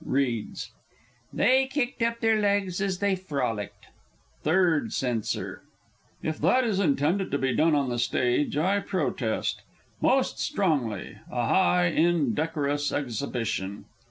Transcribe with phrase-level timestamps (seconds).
[0.03, 0.71] (Reads.)
[1.31, 3.85] "They kicked up their legs as they frolicked"
[4.41, 5.61] Third Censor.
[6.23, 9.61] If that is intended to be done on the stage, I protest
[10.01, 13.85] most strongly a highly indecorous exhibition!